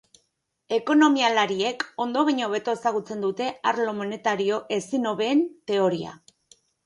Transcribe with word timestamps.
Ekonomialariek 0.77 1.83
ondo 2.05 2.23
baino 2.29 2.47
hobeto 2.47 2.73
ezagutzen 2.79 3.21
dute 3.25 3.51
arlo 3.73 3.93
monetario 3.99 4.57
ezin 4.81 5.07
hobeen 5.11 5.45
teoria. 5.73 6.17